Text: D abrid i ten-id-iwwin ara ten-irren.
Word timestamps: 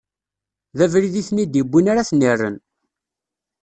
D 0.77 0.79
abrid 0.85 1.15
i 1.21 1.23
ten-id-iwwin 1.27 1.89
ara 1.91 2.07
ten-irren. 2.09 2.57